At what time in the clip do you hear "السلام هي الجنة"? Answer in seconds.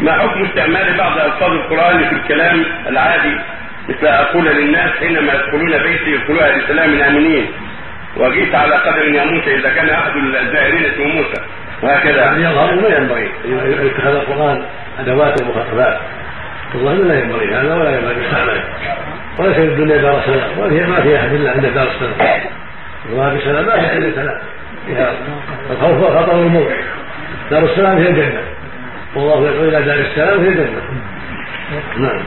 27.64-28.42, 29.98-30.82